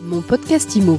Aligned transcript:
Mon 0.00 0.22
podcast 0.22 0.76
IMO. 0.76 0.98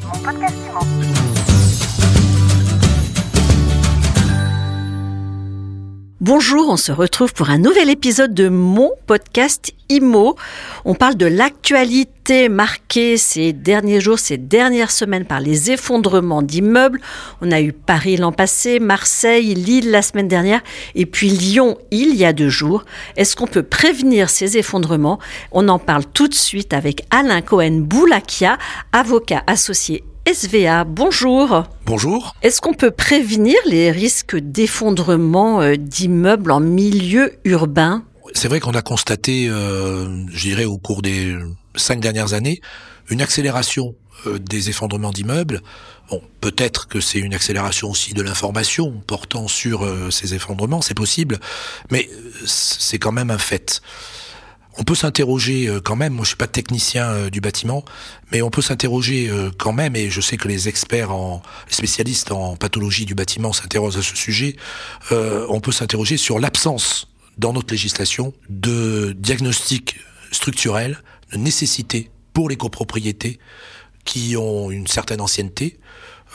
Bonjour, 6.32 6.70
on 6.70 6.78
se 6.78 6.92
retrouve 6.92 7.34
pour 7.34 7.50
un 7.50 7.58
nouvel 7.58 7.90
épisode 7.90 8.36
de 8.36 8.50
mon 8.50 8.92
podcast 9.08 9.74
IMO. 9.90 10.36
On 10.86 10.94
parle 10.94 11.16
de 11.16 11.26
l'actualité 11.26 12.50
marquée 12.50 13.18
ces 13.18 13.52
derniers 13.52 14.00
jours, 14.00 14.20
ces 14.20 14.38
dernières 14.38 14.92
semaines 14.92 15.26
par 15.26 15.40
les 15.40 15.72
effondrements 15.72 16.44
d'immeubles. 16.44 17.02
On 17.42 17.52
a 17.52 17.60
eu 17.62 17.74
Paris 17.74 18.16
l'an 18.16 18.32
passé, 18.32 18.80
Marseille, 18.80 19.56
Lille 19.56 19.90
la 19.90 20.04
semaine 20.04 20.28
dernière 20.28 20.62
et 20.94 21.08
puis 21.08 21.30
Lyon 21.30 21.80
il 21.90 22.14
y 22.14 22.26
a 22.26 22.32
deux 22.32 22.50
jours. 22.50 22.86
Est-ce 23.18 23.36
qu'on 23.36 23.48
peut 23.48 23.64
prévenir 23.64 24.30
ces 24.30 24.60
effondrements? 24.60 25.18
On 25.52 25.68
en 25.68 25.80
parle 25.80 26.06
tout 26.06 26.28
de 26.28 26.36
suite 26.36 26.74
avec 26.74 27.08
Alain 27.10 27.42
Cohen-Boulakia, 27.42 28.60
avocat 28.94 29.42
associé 29.48 30.04
SVA. 30.34 30.84
Bonjour. 30.84 31.64
Bonjour. 31.86 32.36
Est-ce 32.44 32.62
qu'on 32.62 32.74
peut 32.74 32.92
prévenir 32.92 33.56
les 33.66 33.90
risques 33.90 34.36
d'effondrement 34.36 35.62
euh, 35.62 35.76
d'immeubles 35.76 36.52
en 36.52 36.60
milieu 36.60 37.34
urbain? 37.46 38.04
C'est 38.36 38.48
vrai 38.48 38.60
qu'on 38.60 38.74
a 38.74 38.84
constaté, 38.84 39.48
euh, 39.50 40.08
je 40.32 40.42
dirais, 40.42 40.66
au 40.66 40.78
cours 40.78 41.02
des 41.02 41.36
cinq 41.76 42.00
dernières 42.00 42.34
années, 42.34 42.62
une 43.10 43.22
accélération 43.22 43.96
euh, 44.28 44.38
des 44.38 44.70
effondrements 44.70 45.12
d'immeubles. 45.12 45.62
Bon, 46.12 46.22
peut-être 46.42 46.88
que 46.88 47.00
c'est 47.00 47.20
une 47.20 47.34
accélération 47.34 47.90
aussi 47.90 48.14
de 48.14 48.22
l'information 48.22 49.02
portant 49.08 49.48
sur 49.48 49.88
ces 50.12 50.36
effondrements, 50.36 50.82
c'est 50.82 50.96
possible, 50.96 51.40
mais 51.92 52.10
c'est 52.46 53.00
quand 53.00 53.12
même 53.12 53.32
un 53.32 53.38
fait. 53.38 53.82
On 54.80 54.84
peut 54.84 54.96
s'interroger 54.96 55.68
euh, 55.68 55.82
quand 55.82 55.98
même, 55.98 56.14
moi 56.14 56.24
je 56.24 56.30
suis 56.30 56.38
pas 56.38 56.48
technicien 56.48 57.10
euh, 57.10 57.30
du 57.30 57.42
bâtiment, 57.42 57.84
mais 58.32 58.42
on 58.42 58.50
peut 58.50 58.62
s'interroger 58.62 59.30
euh, 59.30 59.52
quand 59.56 59.74
même, 59.74 59.98
et 59.98 60.10
je 60.10 60.22
sais 60.22 60.38
que 60.38 60.48
les 60.48 60.70
experts, 60.70 61.12
en, 61.12 61.42
spécialistes 61.68 62.32
en 62.32 62.56
pathologie 62.56 63.06
du 63.06 63.14
bâtiment 63.14 63.52
s'interrogent 63.52 63.98
à 63.98 64.02
ce 64.02 64.16
sujet, 64.16 64.56
on 65.12 65.60
peut 65.60 65.72
s'interroger 65.72 66.16
sur 66.18 66.40
l'absence 66.40 67.10
dans 67.38 67.52
notre 67.52 67.74
législation 67.74 68.34
de 68.50 69.14
diagnostic 69.18 69.98
structurel, 70.32 71.02
de 71.34 71.38
nécessité 71.38 72.10
pour 72.32 72.50
les 72.50 72.56
copropriétés 72.56 73.40
qui 74.06 74.38
ont 74.38 74.72
une 74.72 74.88
certaine 74.88 75.20
ancienneté, 75.20 75.80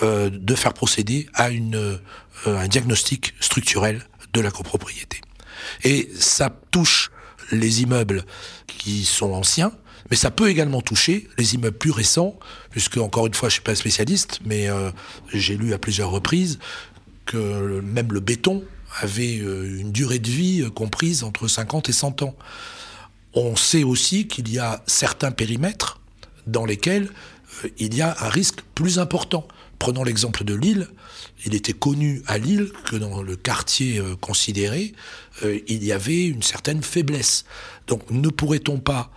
de 0.02 0.54
faire 0.54 0.74
procéder 0.74 1.28
à 1.34 1.48
un 2.46 2.68
diagnostic 2.68 3.34
structurel 3.40 4.06
de 4.32 4.40
la 4.40 4.50
copropriété. 4.50 5.20
Et 5.84 6.10
ça 6.18 6.50
touche 6.70 7.10
les 7.52 7.82
immeubles 7.82 8.24
qui 8.66 9.04
sont 9.04 9.32
anciens, 9.32 9.72
mais 10.10 10.16
ça 10.16 10.30
peut 10.30 10.48
également 10.48 10.82
toucher 10.82 11.28
les 11.38 11.54
immeubles 11.54 11.78
plus 11.78 11.90
récents, 11.90 12.38
puisque 12.70 12.98
encore 12.98 13.26
une 13.26 13.34
fois, 13.34 13.48
je 13.48 13.54
suis 13.54 13.62
pas 13.62 13.74
spécialiste, 13.74 14.40
mais 14.44 14.68
euh, 14.68 14.90
j'ai 15.32 15.56
lu 15.56 15.72
à 15.72 15.78
plusieurs 15.78 16.10
reprises 16.10 16.58
que 17.26 17.80
même 17.80 18.12
le 18.12 18.20
béton 18.20 18.64
avait 19.00 19.38
euh, 19.38 19.78
une 19.80 19.92
durée 19.92 20.18
de 20.18 20.30
vie 20.30 20.62
euh, 20.62 20.70
comprise 20.70 21.24
entre 21.24 21.48
50 21.48 21.88
et 21.88 21.92
100 21.92 22.22
ans. 22.22 22.34
On 23.32 23.56
sait 23.56 23.82
aussi 23.82 24.28
qu'il 24.28 24.52
y 24.52 24.58
a 24.58 24.82
certains 24.86 25.32
périmètres 25.32 26.00
dans 26.46 26.64
lesquels 26.64 27.08
il 27.78 27.94
y 27.94 28.02
a 28.02 28.14
un 28.20 28.28
risque 28.28 28.60
plus 28.74 28.98
important. 28.98 29.48
Prenons 29.84 30.02
l'exemple 30.02 30.44
de 30.44 30.54
Lille. 30.54 30.88
Il 31.44 31.54
était 31.54 31.74
connu 31.74 32.22
à 32.26 32.38
Lille 32.38 32.72
que 32.86 32.96
dans 32.96 33.20
le 33.20 33.36
quartier 33.36 33.98
euh, 33.98 34.16
considéré, 34.16 34.94
euh, 35.42 35.58
il 35.66 35.84
y 35.84 35.92
avait 35.92 36.24
une 36.24 36.42
certaine 36.42 36.82
faiblesse. 36.82 37.44
Donc 37.86 38.10
ne 38.10 38.30
pourrait-on 38.30 38.78
pas 38.78 39.10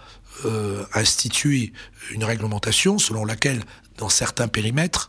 euh, 0.44 0.84
instituer 0.94 1.72
une 2.12 2.26
réglementation 2.26 3.00
selon 3.00 3.24
laquelle, 3.24 3.64
dans 3.98 4.10
certains 4.10 4.50
périmètres, 4.50 5.08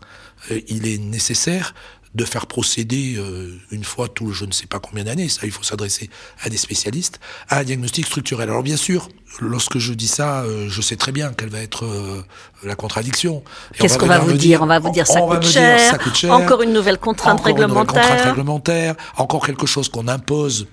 il 0.69 0.87
est 0.87 0.99
nécessaire 0.99 1.75
de 2.15 2.25
faire 2.25 2.47
procéder 2.47 3.17
euh, 3.17 3.59
une 3.71 3.85
fois 3.85 4.09
tout 4.09 4.33
je 4.33 4.45
ne 4.45 4.53
sais 4.53 4.67
pas 4.67 4.79
combien 4.79 5.05
d'années, 5.05 5.29
ça 5.29 5.43
il 5.45 5.51
faut 5.51 5.63
s'adresser 5.63 6.11
à 6.43 6.49
des 6.49 6.57
spécialistes, 6.57 7.21
à 7.49 7.59
un 7.59 7.65
diagnostic 7.65 8.07
structurel. 8.07 8.49
Alors 8.49 8.63
bien 8.63 8.77
sûr, 8.77 9.09
lorsque 9.41 9.79
je 9.79 9.93
dis 9.93 10.09
ça, 10.09 10.43
euh, 10.43 10.69
je 10.69 10.81
sais 10.81 10.97
très 10.97 11.13
bien 11.13 11.33
quelle 11.33 11.51
va 11.51 11.61
être 11.61 11.85
euh, 11.85 12.25
la 12.65 12.75
contradiction. 12.75 13.43
Qu'est-ce 13.79 13.99
qu'on 13.99 14.07
va, 14.07 14.19
vous 14.19 14.33
dire? 14.33 14.63
On 14.63 14.67
va 14.67 14.79
vous 14.79 14.91
dire 14.91 15.07
ça, 15.07 15.21
coûte, 15.21 15.45
cher, 15.45 15.79
ça 15.79 15.99
coûte 15.99 16.15
cher, 16.15 16.33
encore 16.33 16.63
une 16.63 16.73
nouvelle 16.73 16.99
contrainte 16.99 17.41
réglementaire, 17.41 17.83
une 17.83 17.87
contrainte 17.87 18.21
réglementaire, 18.21 18.95
encore 19.17 19.47
quelque 19.47 19.67
chose 19.67 19.89
qu'on 19.89 20.09
impose 20.09 20.67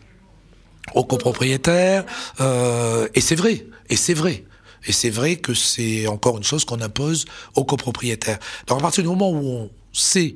aux 0.94 1.04
copropriétaires, 1.04 2.06
et 2.40 3.22
c'est 3.22 3.36
vrai, 3.36 3.66
et 3.90 3.96
c'est 3.96 4.14
vrai. 4.14 4.46
Et 4.88 4.92
c'est 4.92 5.10
vrai 5.10 5.38
que 5.38 5.54
c'est 5.54 6.08
encore 6.08 6.38
une 6.38 6.44
chose 6.44 6.64
qu'on 6.64 6.82
impose 6.82 7.26
aux 7.56 7.66
copropriétaires. 7.66 8.38
Donc 8.68 8.80
à 8.80 8.82
partir 8.82 9.04
du 9.04 9.10
moment 9.10 9.32
où 9.32 9.44
on 9.44 9.70
sait 9.92 10.36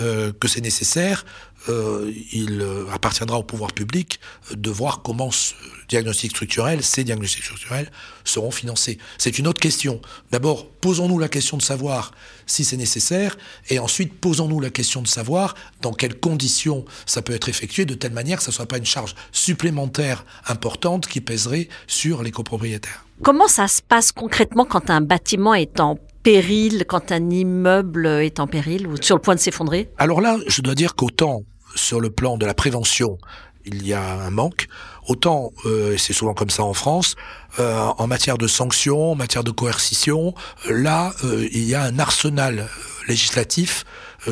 euh, 0.00 0.32
que 0.38 0.48
c'est 0.48 0.60
nécessaire, 0.60 1.24
euh, 1.68 2.12
il 2.32 2.60
euh, 2.62 2.86
appartiendra 2.92 3.36
au 3.38 3.42
pouvoir 3.42 3.72
public 3.72 4.20
de 4.54 4.70
voir 4.70 5.02
comment 5.02 5.30
ce 5.30 5.54
diagnostic 5.88 6.30
structurel, 6.30 6.82
ces 6.82 7.02
diagnostics 7.02 7.42
structurels 7.42 7.90
seront 8.24 8.50
financés. 8.50 8.98
C'est 9.18 9.38
une 9.38 9.46
autre 9.48 9.60
question. 9.60 10.00
D'abord, 10.30 10.68
posons-nous 10.68 11.18
la 11.18 11.28
question 11.28 11.56
de 11.56 11.62
savoir 11.62 12.12
si 12.46 12.64
c'est 12.64 12.76
nécessaire, 12.76 13.36
et 13.68 13.78
ensuite 13.78 14.14
posons-nous 14.20 14.60
la 14.60 14.70
question 14.70 15.02
de 15.02 15.08
savoir 15.08 15.54
dans 15.82 15.92
quelles 15.92 16.18
conditions 16.18 16.84
ça 17.06 17.22
peut 17.22 17.34
être 17.34 17.48
effectué, 17.48 17.84
de 17.84 17.94
telle 17.94 18.12
manière 18.12 18.38
que 18.38 18.44
ce 18.44 18.50
ne 18.50 18.54
soit 18.54 18.66
pas 18.66 18.78
une 18.78 18.86
charge 18.86 19.14
supplémentaire 19.32 20.24
importante 20.46 21.06
qui 21.06 21.20
pèserait 21.20 21.68
sur 21.86 22.22
les 22.22 22.30
copropriétaires. 22.30 23.04
Comment 23.22 23.48
ça 23.48 23.66
se 23.66 23.82
passe 23.82 24.12
concrètement 24.12 24.64
quand 24.64 24.90
un 24.90 25.00
bâtiment 25.00 25.54
est 25.54 25.80
en 25.80 25.98
péril 26.22 26.84
quand 26.86 27.12
un 27.12 27.30
immeuble 27.30 28.06
est 28.06 28.40
en 28.40 28.46
péril 28.46 28.86
ou 28.86 29.00
sur 29.00 29.16
le 29.16 29.22
point 29.22 29.34
de 29.34 29.40
s'effondrer 29.40 29.90
Alors 29.98 30.20
là, 30.20 30.36
je 30.46 30.62
dois 30.62 30.74
dire 30.74 30.94
qu'autant 30.94 31.42
sur 31.74 32.00
le 32.00 32.10
plan 32.10 32.36
de 32.36 32.46
la 32.46 32.54
prévention, 32.54 33.18
il 33.64 33.86
y 33.86 33.92
a 33.92 34.02
un 34.02 34.30
manque, 34.30 34.68
autant, 35.06 35.52
euh, 35.66 35.96
c'est 35.96 36.12
souvent 36.12 36.34
comme 36.34 36.50
ça 36.50 36.62
en 36.62 36.74
France, 36.74 37.16
euh, 37.58 37.78
en 37.98 38.06
matière 38.06 38.38
de 38.38 38.46
sanctions, 38.46 39.12
en 39.12 39.14
matière 39.14 39.44
de 39.44 39.50
coercition, 39.50 40.34
là, 40.68 41.12
euh, 41.24 41.48
il 41.52 41.64
y 41.64 41.74
a 41.74 41.82
un 41.82 41.98
arsenal 41.98 42.68
législatif 43.06 43.84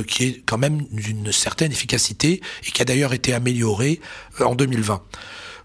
qui 0.08 0.24
est 0.24 0.42
quand 0.44 0.58
même 0.58 0.82
d'une 0.90 1.32
certaine 1.32 1.70
efficacité 1.70 2.42
et 2.66 2.70
qui 2.70 2.82
a 2.82 2.84
d'ailleurs 2.84 3.14
été 3.14 3.32
amélioré 3.32 4.00
en 4.40 4.54
2020. 4.54 5.00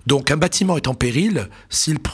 Donc 0.08 0.32
un 0.32 0.38
bâtiment 0.38 0.78
est 0.78 0.88
en 0.88 0.94
péril, 0.94 1.50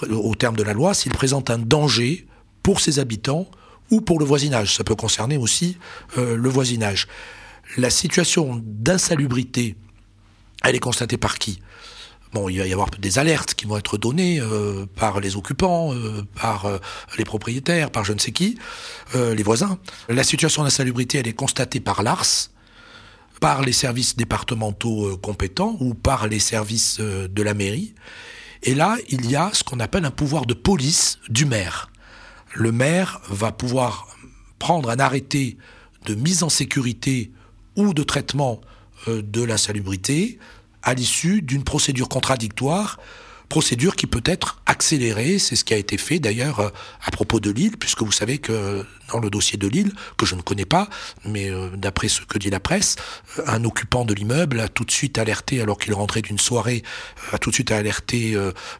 au 0.09 0.33
terme 0.35 0.55
de 0.55 0.63
la 0.63 0.73
loi, 0.73 0.93
s'il 0.93 1.11
présente 1.11 1.49
un 1.49 1.59
danger 1.59 2.25
pour 2.63 2.79
ses 2.79 2.99
habitants 2.99 3.47
ou 3.91 4.01
pour 4.01 4.19
le 4.19 4.25
voisinage. 4.25 4.75
Ça 4.75 4.83
peut 4.83 4.95
concerner 4.95 5.37
aussi 5.37 5.77
euh, 6.17 6.35
le 6.35 6.49
voisinage. 6.49 7.07
La 7.77 7.89
situation 7.89 8.61
d'insalubrité, 8.63 9.75
elle 10.63 10.75
est 10.75 10.79
constatée 10.79 11.17
par 11.17 11.37
qui? 11.37 11.59
Bon, 12.33 12.49
il 12.49 12.59
va 12.59 12.67
y 12.67 12.73
avoir 12.73 12.89
des 12.89 13.19
alertes 13.19 13.53
qui 13.53 13.65
vont 13.65 13.77
être 13.77 13.97
données 13.97 14.39
euh, 14.41 14.85
par 14.95 15.21
les 15.21 15.37
occupants, 15.37 15.93
euh, 15.93 16.23
par 16.35 16.69
les 17.17 17.23
propriétaires, 17.23 17.89
par 17.89 18.03
je 18.03 18.13
ne 18.13 18.19
sais 18.19 18.31
qui, 18.31 18.57
les 19.15 19.43
voisins. 19.43 19.79
La 20.09 20.23
situation 20.23 20.63
d'insalubrité, 20.63 21.19
elle 21.19 21.27
est 21.27 21.33
constatée 21.33 21.79
par 21.79 22.03
l'ARS, 22.03 22.49
par 23.39 23.61
les 23.61 23.71
services 23.71 24.17
départementaux 24.17 25.17
compétents 25.17 25.77
ou 25.79 25.93
par 25.93 26.27
les 26.27 26.39
services 26.39 26.99
de 26.99 27.43
la 27.43 27.53
mairie. 27.53 27.93
Et 28.63 28.75
là, 28.75 28.97
il 29.07 29.29
y 29.29 29.35
a 29.35 29.51
ce 29.53 29.63
qu'on 29.63 29.79
appelle 29.79 30.03
un 30.03 30.11
pouvoir 30.11 30.45
de 30.45 30.53
police 30.53 31.19
du 31.29 31.45
maire 31.45 31.89
le 32.53 32.71
maire 32.71 33.21
va 33.29 33.51
pouvoir 33.51 34.07
prendre 34.59 34.89
un 34.89 34.99
arrêté 34.99 35.57
de 36.05 36.15
mise 36.15 36.43
en 36.43 36.49
sécurité 36.49 37.31
ou 37.75 37.93
de 37.93 38.03
traitement 38.03 38.61
euh, 39.07 39.21
de 39.21 39.43
l'insalubrité 39.43 40.39
à 40.83 40.93
l'issue 40.93 41.41
d'une 41.41 41.63
procédure 41.63 42.09
contradictoire 42.09 42.99
procédure 43.49 43.95
qui 43.95 44.07
peut 44.07 44.23
être 44.25 44.61
accélérée. 44.65 45.39
C'est 45.39 45.55
ce 45.55 45.63
qui 45.63 45.73
a 45.73 45.77
été 45.77 45.97
fait 45.97 46.19
d'ailleurs 46.19 46.59
euh, 46.59 46.69
à 47.03 47.11
propos 47.11 47.39
de 47.39 47.49
Lille, 47.49 47.77
puisque 47.77 48.01
vous 48.01 48.11
savez 48.11 48.37
que 48.37 48.85
dans 49.11 49.19
le 49.19 49.29
dossier 49.29 49.57
de 49.57 49.67
Lille, 49.67 49.93
que 50.17 50.25
je 50.25 50.35
ne 50.35 50.41
connais 50.41 50.65
pas, 50.65 50.89
mais 51.23 51.49
euh, 51.49 51.69
d'après 51.75 52.09
ce 52.09 52.21
que 52.21 52.37
dit 52.37 52.49
la 52.49 52.59
presse, 52.59 52.97
euh, 53.39 53.43
un 53.47 53.63
occupant 53.63 54.05
de 54.05 54.13
l'immeuble 54.13 54.59
a 54.59 54.67
tout 54.67 54.83
de 54.83 54.91
suite 54.91 55.17
alerté, 55.17 55.61
alors 55.61 55.77
qu'il 55.77 55.93
rentrait 55.93 56.21
d'une 56.21 56.39
soirée, 56.39 56.83
a 57.31 57.37
tout 57.37 57.49
de 57.49 57.55
suite 57.55 57.71
alerté 57.71 58.37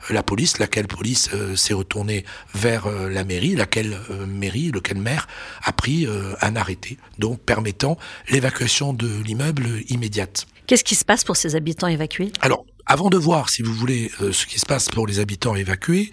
la 0.09 0.23
police, 0.23 0.59
laquelle 0.59 0.87
police 0.87 1.29
s'est 1.55 1.73
retournée 1.73 2.25
vers 2.53 2.89
la 2.89 3.23
mairie, 3.23 3.55
laquelle 3.55 3.99
mairie, 4.27 4.71
lequel 4.71 4.97
maire 4.97 5.27
a 5.63 5.71
pris 5.71 6.07
un 6.41 6.55
arrêté, 6.55 6.97
donc 7.19 7.39
permettant 7.39 7.97
l'évacuation 8.29 8.93
de 8.93 9.07
l'immeuble 9.23 9.67
immédiate. 9.89 10.47
Qu'est-ce 10.67 10.83
qui 10.83 10.95
se 10.95 11.05
passe 11.05 11.23
pour 11.23 11.37
ces 11.37 11.55
habitants 11.55 11.87
évacués? 11.87 12.31
Alors, 12.41 12.65
avant 12.87 13.09
de 13.09 13.17
voir, 13.17 13.49
si 13.49 13.61
vous 13.61 13.73
voulez, 13.73 14.09
euh, 14.21 14.31
ce 14.31 14.45
qui 14.45 14.59
se 14.59 14.65
passe 14.65 14.87
pour 14.87 15.07
les 15.07 15.19
habitants 15.19 15.55
évacués, 15.55 16.09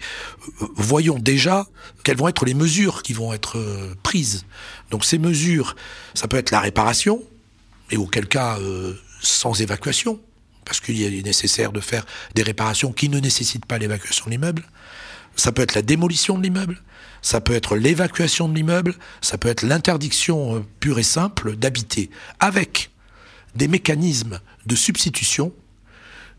euh, 0.61 0.67
voyons 0.75 1.17
déjà 1.17 1.65
quelles 2.03 2.17
vont 2.17 2.27
être 2.27 2.45
les 2.45 2.53
mesures 2.53 3.01
qui 3.01 3.13
vont 3.13 3.33
être 3.33 3.57
euh, 3.57 3.95
prises. 4.03 4.45
Donc 4.91 5.05
ces 5.05 5.17
mesures, 5.17 5.77
ça 6.13 6.27
peut 6.27 6.37
être 6.37 6.51
la 6.51 6.59
réparation, 6.59 7.23
et 7.91 7.97
auquel 7.97 8.27
cas 8.27 8.57
sans 9.21 9.61
évacuation, 9.61 10.19
parce 10.65 10.79
qu'il 10.79 11.01
est 11.01 11.21
nécessaire 11.21 11.71
de 11.71 11.79
faire 11.79 12.03
des 12.33 12.41
réparations 12.41 12.91
qui 12.91 13.09
ne 13.09 13.19
nécessitent 13.19 13.67
pas 13.67 13.77
l'évacuation 13.77 14.25
de 14.25 14.31
l'immeuble. 14.31 14.63
ça 15.35 15.51
peut 15.51 15.61
être 15.61 15.75
la 15.75 15.83
démolition 15.83 16.37
de 16.37 16.43
l'immeuble, 16.43 16.81
ça 17.21 17.41
peut 17.41 17.53
être 17.53 17.75
l'évacuation 17.75 18.49
de 18.49 18.55
l'immeuble, 18.55 18.95
ça 19.21 19.37
peut 19.37 19.49
être 19.49 19.61
l'interdiction 19.61 20.65
pure 20.79 20.97
et 20.97 21.03
simple 21.03 21.55
d'habiter, 21.55 22.09
avec 22.39 22.89
des 23.55 23.67
mécanismes 23.67 24.39
de 24.65 24.75
substitution 24.75 25.53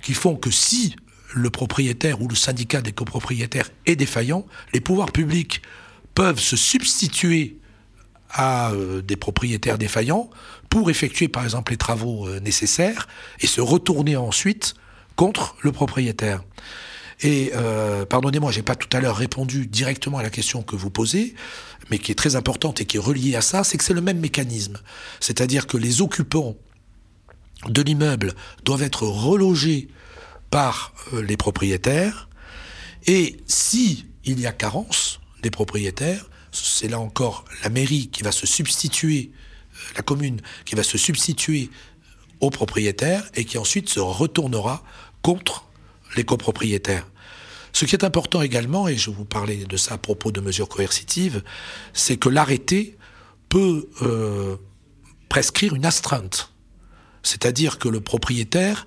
qui 0.03 0.15
font 0.15 0.37
que 0.37 0.51
si 0.51 0.97
le 1.35 1.51
propriétaire 1.51 2.23
ou 2.23 2.29
le 2.29 2.35
syndicat 2.35 2.81
des 2.81 2.93
copropriétaires 2.93 3.71
est 3.85 3.97
défaillant, 3.97 4.47
les 4.73 4.81
pouvoirs 4.81 5.13
publics 5.13 5.63
peuvent 6.15 6.41
se 6.41 6.57
substituer 6.57 7.59
à 8.31 8.73
euh, 8.73 9.03
des 9.03 9.17
propriétaires 9.17 9.79
défaillants 9.79 10.31
pour 10.71 10.91
effectuer 10.91 11.29
par 11.29 11.45
exemple 11.45 11.73
les 11.73 11.79
travaux 11.79 12.27
euh, 12.27 12.41
nécessaires 12.41 13.09
et 13.41 13.47
se 13.47 13.61
retourner 13.61 14.17
ensuite 14.17 14.75
contre 15.15 15.57
le 15.63 15.73
propriétaire. 15.73 16.43
Et 17.23 17.53
euh, 17.55 18.05
pardonnez-moi, 18.05 18.53
j'ai 18.53 18.63
pas 18.63 18.75
tout 18.75 18.95
à 18.95 19.01
l'heure 19.01 19.17
répondu 19.17 19.67
directement 19.67 20.19
à 20.19 20.23
la 20.23 20.31
question 20.31 20.63
que 20.63 20.77
vous 20.77 20.91
posez, 20.91 21.35
mais 21.91 21.99
qui 21.99 22.13
est 22.13 22.17
très 22.17 22.37
importante 22.37 22.81
et 22.81 22.85
qui 22.85 22.99
est 22.99 23.01
reliée 23.01 23.37
à 23.37 23.41
ça, 23.41 23.65
c'est 23.65 23.79
que 23.79 23.85
c'est 23.85 23.95
le 23.95 24.03
même 24.03 24.21
mécanisme. 24.21 24.79
C'est-à-dire 25.21 25.67
que 25.67 25.79
les 25.79 26.03
occupants 26.03 26.57
de 27.69 27.83
l'immeuble 27.83 28.35
doivent 28.65 28.83
être 28.83 29.03
relogés 29.05 29.89
par 30.51 30.93
euh, 31.13 31.23
les 31.23 31.37
propriétaires, 31.37 32.29
et 33.07 33.37
si 33.47 34.07
il 34.25 34.41
y 34.41 34.47
a 34.47 34.53
carence 34.53 35.21
des 35.43 35.51
propriétaires, 35.51 36.29
c'est 36.53 36.89
là 36.89 36.99
encore 36.99 37.45
la 37.63 37.71
mairie 37.71 38.09
qui 38.09 38.23
va 38.23 38.33
se 38.33 38.47
substituer, 38.47 39.31
euh, 39.33 39.93
la 39.97 40.03
commune 40.03 40.41
qui 40.65 40.75
va 40.75 40.83
se 40.83 40.99
substituer 40.99 41.71
aux 42.41 42.51
propriétaires 42.51 43.25
et 43.35 43.45
qui 43.45 43.59
ensuite 43.59 43.89
se 43.89 44.01
retournera 44.01 44.83
contre 45.23 45.65
les 46.17 46.25
copropriétaires. 46.25 47.07
Ce 47.73 47.85
qui 47.85 47.95
est 47.95 48.05
important 48.05 48.41
également, 48.41 48.89
et 48.89 48.97
je 48.97 49.11
vous 49.11 49.25
parlais 49.25 49.65
de 49.65 49.77
ça 49.77 49.95
à 49.95 49.99
propos 49.99 50.33
de 50.33 50.41
mesures 50.41 50.69
coercitives, 50.69 51.43
c'est 51.93 52.17
que 52.17 52.29
l'arrêté 52.29 52.97
peut 53.49 53.89
euh, 54.03 54.57
prescrire 55.29 55.75
une 55.75 55.85
astreinte. 55.85 56.53
C'est-à-dire 57.27 57.79
que 57.79 57.89
le 57.89 58.01
propriétaire 58.01 58.87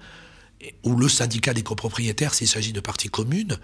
ou 0.84 0.96
le 0.96 1.10
syndicat 1.10 1.54
des 1.54 1.62
copropriétaires, 1.62 2.34
s'il 2.34 2.48
s'agit 2.48 2.74
de 2.74 2.80
parties 2.80 3.10
communes, 3.10 3.58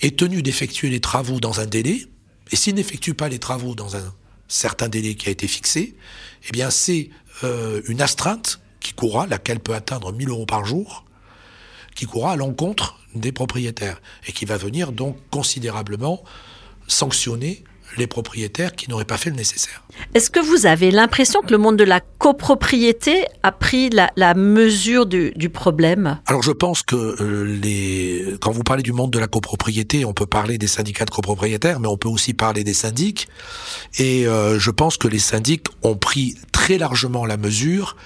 est 0.00 0.18
tenu 0.18 0.42
d'effectuer 0.42 0.88
les 0.88 1.00
travaux 1.00 1.40
dans 1.40 1.60
un 1.60 1.66
délai, 1.66 2.06
et 2.50 2.56
s'il 2.56 2.74
n'effectue 2.74 3.14
pas 3.14 3.28
les 3.28 3.38
travaux 3.38 3.74
dans 3.74 3.96
un 3.96 4.14
certain 4.48 4.88
délai 4.88 5.14
qui 5.14 5.28
a 5.28 5.32
été 5.32 5.48
fixé, 5.48 5.96
eh 6.52 6.70
c'est 6.70 7.10
euh, 7.42 7.82
une 7.88 8.00
astreinte 8.00 8.60
qui 8.80 8.92
courra, 8.92 9.26
laquelle 9.26 9.60
peut 9.60 9.74
atteindre 9.74 10.12
1000 10.12 10.28
euros 10.28 10.46
par 10.46 10.64
jour, 10.64 11.04
qui 11.94 12.06
courra 12.06 12.32
à 12.32 12.36
l'encontre 12.36 13.00
des 13.14 13.32
propriétaires 13.32 14.00
et 14.26 14.32
qui 14.32 14.44
va 14.44 14.56
venir 14.56 14.92
donc 14.92 15.16
considérablement 15.30 16.22
sanctionner 16.86 17.64
les 17.96 18.06
propriétaires 18.06 18.74
qui 18.74 18.90
n'auraient 18.90 19.04
pas 19.04 19.16
fait 19.16 19.30
le 19.30 19.36
nécessaire. 19.36 19.82
Est-ce 20.14 20.30
que 20.30 20.40
vous 20.40 20.66
avez 20.66 20.90
l'impression 20.90 21.40
que 21.40 21.50
le 21.50 21.58
monde 21.58 21.76
de 21.76 21.84
la 21.84 22.00
copropriété 22.00 23.24
a 23.42 23.52
pris 23.52 23.90
la, 23.90 24.34
mesure 24.34 25.06
du, 25.06 25.48
problème? 25.50 26.18
Alors 26.26 26.42
je 26.42 26.52
pense 26.52 26.82
que 26.82 26.96
euh, 26.96 27.44
les... 27.62 28.36
quand 28.40 28.50
vous 28.50 28.62
parlez 28.62 28.82
du 28.82 28.92
monde 28.92 29.10
de 29.10 29.18
la 29.18 29.26
copropriété, 29.26 30.04
on 30.04 30.12
peut 30.12 30.26
parler 30.26 30.58
des 30.58 30.66
syndicats 30.66 31.04
de 31.04 31.10
copropriétaires, 31.10 31.80
mais 31.80 31.88
on 31.88 31.96
peut 31.96 32.08
aussi 32.08 32.34
parler 32.34 32.64
des 32.64 32.74
syndics. 32.74 33.28
Et 33.98 34.26
euh, 34.26 34.58
je 34.58 34.70
pense 34.70 34.96
que 34.96 35.08
les 35.08 35.18
syndics 35.18 35.66
ont 35.82 35.96
pris 35.96 36.36
très 36.52 36.78
largement 36.78 37.24
la 37.24 37.36
mesure 37.36 37.96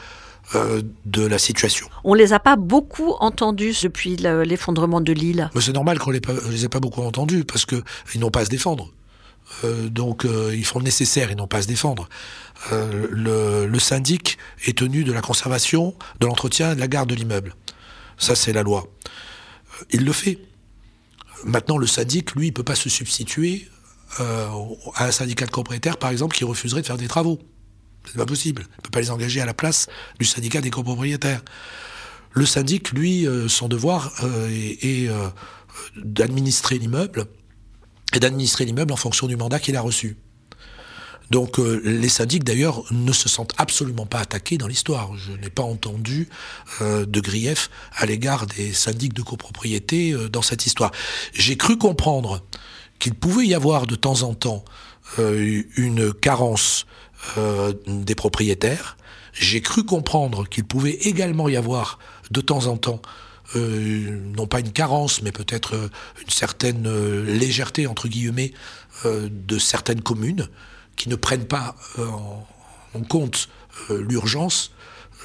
euh, 0.55 0.81
de 1.05 1.27
la 1.27 1.39
situation. 1.39 1.89
On 2.05 2.15
les 2.15 2.33
a 2.33 2.39
pas 2.39 2.57
beaucoup 2.57 3.13
entendus 3.21 3.75
depuis 3.83 4.17
l'effondrement 4.17 5.03
de 5.03 5.13
l'île. 5.13 5.51
C'est 5.61 5.75
normal 5.75 5.99
qu'on 5.99 6.11
les, 6.11 6.23
les 6.51 6.65
ait 6.65 6.71
pas 6.71 6.81
beaucoup 6.81 7.03
entendus 7.03 7.45
parce 7.45 7.67
que 7.67 7.77
ils 8.15 8.21
n'ont 8.21 8.31
pas 8.31 8.41
à 8.41 8.45
se 8.47 8.51
défendre. 8.51 8.91
Euh, 9.65 9.89
donc 9.89 10.25
euh, 10.25 10.55
ils 10.55 10.65
font 10.65 10.79
le 10.79 10.85
nécessaire, 10.85 11.31
ils 11.31 11.37
n'ont 11.37 11.47
pas 11.47 11.59
à 11.59 11.63
se 11.63 11.69
défendre. 11.69 12.09
Le, 12.73 13.67
le, 13.67 13.79
syndic 13.79 14.37
est 14.67 14.79
tenu 14.79 15.05
de 15.05 15.13
la 15.13 15.21
conservation, 15.21 15.95
de 16.19 16.27
l'entretien 16.27 16.73
et 16.73 16.75
de 16.75 16.81
la 16.81 16.89
garde 16.89 17.09
de 17.09 17.15
l'immeuble. 17.15 17.55
Ça, 18.19 18.35
c'est 18.35 18.53
la 18.53 18.65
loi. 18.65 18.89
Il 19.91 20.05
le 20.05 20.13
fait. 20.13 20.39
Maintenant, 21.45 21.79
le 21.79 21.87
syndic, 21.87 22.33
lui, 22.33 22.49
il 22.49 22.53
peut 22.53 22.65
pas 22.65 22.75
se 22.75 22.89
substituer 22.89 23.69
à 24.19 25.05
un 25.05 25.13
syndicat 25.13 25.47
de 25.47 25.53
propriétaires, 25.53 25.99
par 25.99 26.11
exemple, 26.11 26.35
qui 26.35 26.43
refuserait 26.43 26.81
de 26.81 26.87
faire 26.87 26.97
des 26.97 27.07
travaux. 27.07 27.39
C'est 28.05 28.17
pas 28.17 28.27
possible. 28.27 28.67
On 28.71 28.77
ne 28.79 28.83
peut 28.83 28.91
pas 28.91 29.01
les 29.01 29.11
engager 29.11 29.41
à 29.41 29.47
la 29.47 29.55
place 29.55 29.87
du 30.19 30.25
syndicat 30.25 30.61
des 30.61 30.71
copropriétaires. 30.71 31.43
Le 32.33 32.47
syndic, 32.47 32.93
lui, 32.93 33.27
euh, 33.27 33.49
son 33.49 33.69
devoir 33.69 34.13
euh, 34.23 34.49
est, 34.51 35.09
euh, 35.09 35.29
d'administrer 35.97 36.79
l'immeuble 36.79 37.27
et 38.15 38.21
d'administrer 38.21 38.65
l'immeuble 38.65 38.93
en 38.93 38.97
fonction 38.97 39.27
du 39.27 39.37
mandat 39.37 39.59
qu'il 39.59 39.77
a 39.77 39.81
reçu. 39.81 40.17
Donc 41.31 41.59
les 41.59 42.09
syndics 42.09 42.43
d'ailleurs 42.43 42.83
ne 42.91 43.13
se 43.13 43.29
sentent 43.29 43.53
absolument 43.59 44.07
pas 44.07 44.21
attaqués 44.21 44.57
dans 44.57 44.67
l'histoire. 44.67 45.15
Je 45.15 45.33
n'ai 45.33 45.51
pas 45.51 45.63
entendu 45.63 46.31
de 46.81 47.21
grief 47.21 47.69
à 47.95 48.07
l'égard 48.07 48.47
des 48.47 48.73
syndics 48.73 49.13
de 49.13 49.21
copropriété 49.21 50.17
dans 50.33 50.41
cette 50.41 50.65
histoire. 50.65 50.91
J'ai 51.35 51.59
cru 51.59 51.77
comprendre 51.77 52.43
qu'il 52.99 53.13
pouvait 53.13 53.47
y 53.47 53.55
avoir 53.55 53.87
de 53.87 53.95
temps 53.95 54.23
en 54.23 54.33
temps 54.33 54.65
une 55.19 56.15
carence 56.15 56.87
euh, 57.37 57.73
des 57.87 58.15
propriétaires. 58.15 58.97
J'ai 59.33 59.61
cru 59.61 59.85
comprendre 59.85 60.49
qu'il 60.49 60.65
pouvait 60.65 60.93
également 61.03 61.49
y 61.49 61.57
avoir 61.57 61.99
de 62.31 62.41
temps 62.41 62.67
en 62.67 62.77
temps 62.77 63.03
euh, 63.57 64.21
non 64.37 64.47
pas 64.47 64.61
une 64.61 64.73
carence, 64.73 65.23
mais 65.23 65.33
peut-être 65.33 65.75
euh, 65.75 65.89
une 66.23 66.31
certaine 66.31 66.89
légèreté, 67.25 67.87
entre 67.87 68.09
guillemets, 68.09 68.53
de 69.05 69.59
certaines 69.61 70.03
communes 70.03 70.49
qui 70.97 71.09
ne 71.09 71.15
prennent 71.15 71.47
pas 71.47 71.77
en, 71.99 72.45
compte 73.09 73.49
l'urgence, 73.91 74.73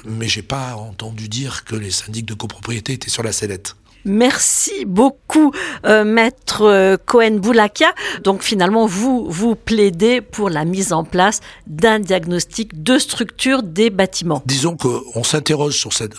mais 0.04 0.28
j'ai 0.28 0.42
pas 0.42 0.76
entendu 0.76 1.28
dire 1.28 1.64
que 1.64 1.74
les 1.74 1.90
syndics 1.90 2.26
de 2.26 2.34
copropriété 2.34 2.92
étaient 2.92 3.10
sur 3.10 3.24
la 3.24 3.32
sellette. 3.32 3.74
Merci 4.04 4.84
beaucoup, 4.84 5.52
euh, 5.86 6.04
maître 6.04 6.62
euh, 6.62 6.96
Cohen-Boulakia. 7.04 7.94
Donc 8.22 8.42
finalement, 8.42 8.86
vous, 8.86 9.26
vous 9.28 9.54
plaidez 9.54 10.20
pour 10.20 10.50
la 10.50 10.64
mise 10.64 10.92
en 10.92 11.04
place 11.04 11.40
d'un 11.66 12.00
diagnostic 12.00 12.82
de 12.82 12.98
structure 12.98 13.62
des 13.62 13.90
bâtiments. 13.90 14.42
Disons 14.46 14.76
qu'on 14.76 15.24
s'interroge 15.24 15.74
sur 15.74 15.92
cette... 15.92 16.14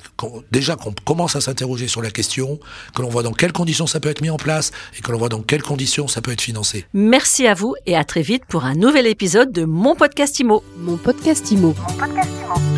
Déjà 0.51 0.75
qu'on 0.75 0.93
commence 1.05 1.35
à 1.35 1.41
s'interroger 1.41 1.87
sur 1.87 2.01
la 2.01 2.11
question, 2.11 2.59
que 2.95 3.01
l'on 3.01 3.09
voit 3.09 3.23
dans 3.23 3.33
quelles 3.33 3.53
conditions 3.53 3.87
ça 3.87 3.99
peut 3.99 4.09
être 4.09 4.21
mis 4.21 4.29
en 4.29 4.37
place 4.37 4.71
et 4.97 5.01
que 5.01 5.11
l'on 5.11 5.17
voit 5.17 5.29
dans 5.29 5.41
quelles 5.41 5.63
conditions 5.63 6.07
ça 6.07 6.21
peut 6.21 6.31
être 6.31 6.41
financé. 6.41 6.85
Merci 6.93 7.47
à 7.47 7.53
vous 7.53 7.75
et 7.85 7.95
à 7.95 8.03
très 8.03 8.21
vite 8.21 8.43
pour 8.47 8.65
un 8.65 8.75
nouvel 8.75 9.07
épisode 9.07 9.51
de 9.51 9.65
Mon 9.65 9.95
Podcast 9.95 10.39
Imo. 10.39 10.63
Mon 10.77 10.97
Podcast 10.97 11.51
Imo. 11.51 11.75
Mon 11.77 11.97
podcast 11.97 12.74